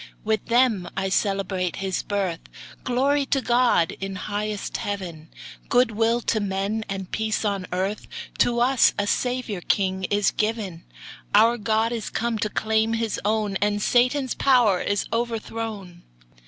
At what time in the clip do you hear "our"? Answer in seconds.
11.35-11.59